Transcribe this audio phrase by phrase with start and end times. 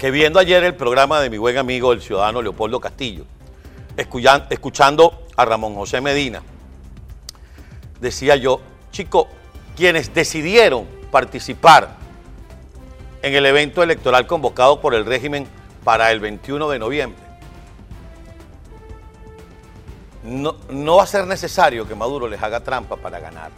[0.00, 3.26] que viendo ayer el programa de mi buen amigo, el ciudadano Leopoldo Castillo,
[3.98, 6.40] escuchando a Ramón José Medina,
[8.00, 9.28] decía yo, chico,
[9.76, 11.98] quienes decidieron participar
[13.20, 15.46] en el evento electoral convocado por el régimen
[15.84, 17.22] para el 21 de noviembre,
[20.24, 23.50] no, no va a ser necesario que Maduro les haga trampa para ganar.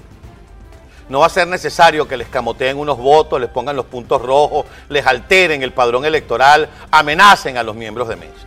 [1.09, 4.67] No va a ser necesario que les camoteen unos votos, les pongan los puntos rojos,
[4.89, 8.47] les alteren el padrón electoral, amenacen a los miembros de mesa.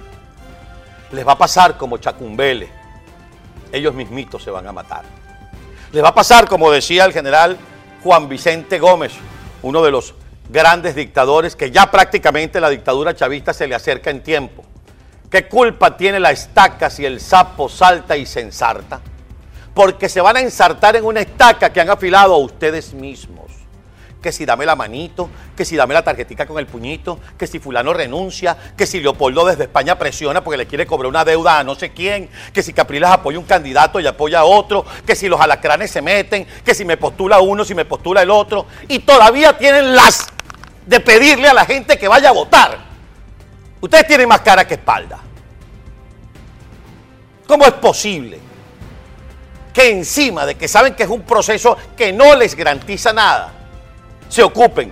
[1.11, 2.69] Les va a pasar como Chacumbele.
[3.71, 5.03] Ellos mismitos se van a matar.
[5.91, 7.57] Les va a pasar como decía el general
[8.03, 9.13] Juan Vicente Gómez,
[9.61, 10.13] uno de los
[10.49, 14.63] grandes dictadores que ya prácticamente la dictadura chavista se le acerca en tiempo.
[15.29, 19.01] ¿Qué culpa tiene la estaca si el sapo salta y se ensarta?
[19.75, 23.51] Porque se van a ensartar en una estaca que han afilado a ustedes mismos.
[24.21, 27.59] Que si dame la manito, que si dame la tarjetita con el puñito, que si
[27.59, 31.63] fulano renuncia, que si Leopoldo desde España presiona porque le quiere cobrar una deuda a
[31.63, 35.27] no sé quién, que si Capriles apoya un candidato y apoya a otro, que si
[35.27, 38.99] los alacranes se meten, que si me postula uno, si me postula el otro, y
[38.99, 40.25] todavía tienen las
[40.85, 42.79] de pedirle a la gente que vaya a votar.
[43.81, 45.19] Ustedes tienen más cara que espalda.
[47.45, 48.54] ¿Cómo es posible?
[49.75, 53.51] Que encima de que saben que es un proceso que no les garantiza nada,
[54.29, 54.91] se ocupen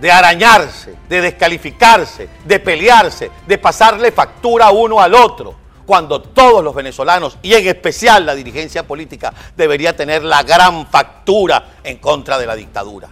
[0.00, 5.54] de arañarse, de descalificarse, de pelearse, de pasarle factura uno al otro,
[5.86, 11.76] cuando todos los venezolanos, y en especial la dirigencia política, debería tener la gran factura
[11.84, 13.08] en contra de la dictadura.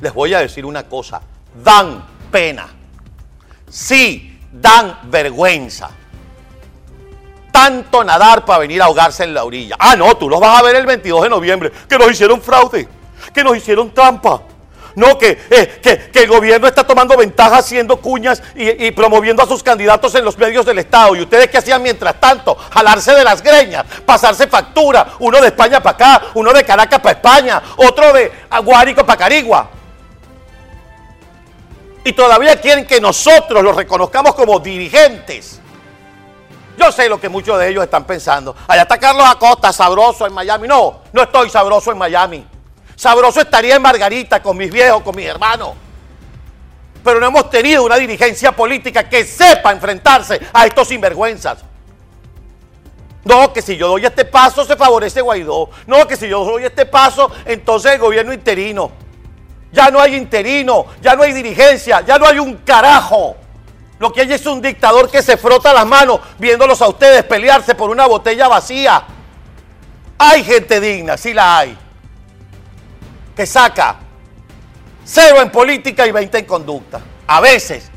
[0.00, 1.20] Les voy a decir una cosa,
[1.64, 2.68] dan pena,
[3.68, 5.90] sí, dan vergüenza
[7.56, 9.76] tanto nadar para venir a ahogarse en la orilla.
[9.78, 12.86] Ah, no, tú los vas a ver el 22 de noviembre, que nos hicieron fraude,
[13.32, 14.42] que nos hicieron trampa.
[14.94, 19.62] No, que, eh, que, el gobierno está tomando ventaja haciendo cuñas y, promoviendo a sus
[19.62, 21.16] candidatos en los medios del Estado.
[21.16, 22.54] ¿Y ustedes qué hacían mientras tanto?
[22.54, 25.14] Jalarse de las greñas, pasarse factura.
[25.20, 29.70] Uno de España para acá, uno de Caracas para España, otro de Aguárico para Carigua.
[32.04, 35.60] Y todavía quieren que nosotros los reconozcamos como dirigentes.
[36.76, 38.54] Yo sé lo que muchos de ellos están pensando.
[38.68, 40.68] Allá está Carlos Acosta, sabroso en Miami.
[40.68, 42.46] No, no estoy sabroso en Miami.
[42.94, 45.70] Sabroso estaría en Margarita con mis viejos, con mis hermanos.
[47.02, 51.58] Pero no hemos tenido una dirigencia política que sepa enfrentarse a estos sinvergüenzas.
[53.24, 55.70] No, que si yo doy este paso se favorece Guaidó.
[55.86, 58.90] No, que si yo doy este paso, entonces el gobierno interino.
[59.72, 63.36] Ya no hay interino, ya no hay dirigencia, ya no hay un carajo.
[63.98, 67.74] Lo que hay es un dictador que se frota las manos viéndolos a ustedes pelearse
[67.74, 69.02] por una botella vacía.
[70.18, 71.76] Hay gente digna, sí la hay,
[73.34, 73.96] que saca
[75.04, 77.00] cero en política y 20 en conducta.
[77.26, 77.90] A veces,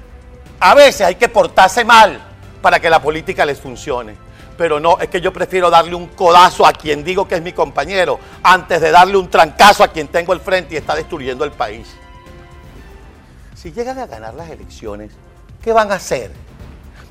[0.59, 2.21] a veces hay que portarse mal
[2.61, 4.15] para que la política les funcione.
[4.57, 7.53] Pero no, es que yo prefiero darle un codazo a quien digo que es mi
[7.53, 11.51] compañero antes de darle un trancazo a quien tengo el frente y está destruyendo el
[11.51, 11.87] país.
[13.55, 15.11] Si llegan a ganar las elecciones,
[15.61, 16.31] ¿qué van a hacer?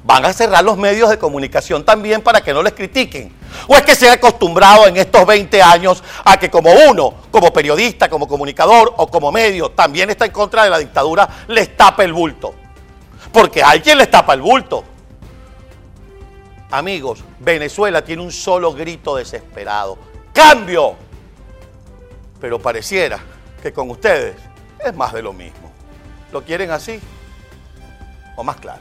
[0.05, 3.33] ¿Van a cerrar los medios de comunicación también para que no les critiquen?
[3.67, 7.53] ¿O es que se ha acostumbrado en estos 20 años a que como uno, como
[7.53, 12.05] periodista, como comunicador o como medio, también está en contra de la dictadura, les tapa
[12.05, 12.55] el bulto?
[13.33, 14.85] Porque alguien les tapa el bulto.
[16.71, 19.99] Amigos, Venezuela tiene un solo grito desesperado.
[20.33, 20.97] ¡Cambio!
[22.41, 23.19] Pero pareciera
[23.63, 24.37] que con ustedes
[24.85, 25.73] es más de lo mismo.
[26.33, 27.01] ¿Lo quieren así?
[28.39, 28.81] o más claro.